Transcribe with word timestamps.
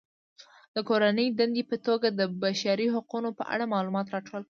د 0.75 0.77
کورنۍ 0.89 1.27
دندې 1.39 1.63
په 1.71 1.77
توګه 1.87 2.07
د 2.19 2.21
بشري 2.43 2.87
حقونو 2.95 3.29
په 3.37 3.43
اړه 3.53 3.71
معلومات 3.73 4.07
راټول 4.15 4.29
کړئ. 4.37 4.39